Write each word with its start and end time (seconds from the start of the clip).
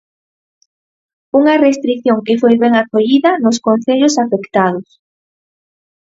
Unha 1.39 1.55
restrición 1.65 2.17
que 2.25 2.39
foi 2.41 2.55
ben 2.63 2.73
acollida 2.81 3.31
nos 3.43 3.57
concellos 3.67 4.15
afectados. 4.23 4.87